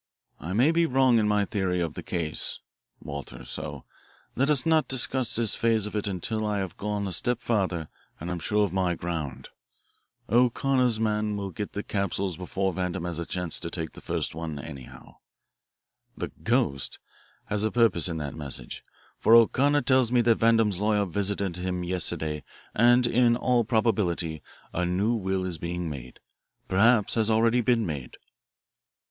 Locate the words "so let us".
3.45-4.65